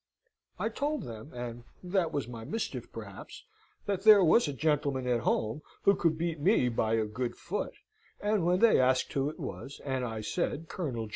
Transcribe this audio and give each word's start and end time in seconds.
"I 0.57 0.69
told 0.69 1.03
them 1.03 1.31
and 1.31 1.63
that 1.83 2.11
was 2.11 2.27
my 2.27 2.43
mischief 2.43 2.91
perhaps 2.91 3.45
that 3.85 4.01
there 4.01 4.23
was 4.23 4.47
a 4.47 4.51
gentleman 4.53 5.05
at 5.05 5.19
home 5.19 5.61
who 5.83 5.93
could 5.95 6.17
beat 6.17 6.39
me 6.39 6.69
by 6.69 6.95
a 6.95 7.05
good 7.05 7.35
foot; 7.35 7.75
and 8.19 8.43
when 8.43 8.61
they 8.61 8.79
asked 8.81 9.13
who 9.13 9.29
it 9.29 9.39
was, 9.39 9.79
and 9.85 10.03
I 10.03 10.21
said 10.21 10.69
Col. 10.69 11.07